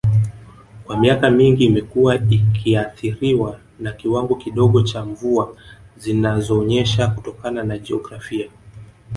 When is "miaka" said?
0.99-1.29